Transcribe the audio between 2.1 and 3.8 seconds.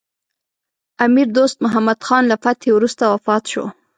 له فتحې وروسته وفات شو.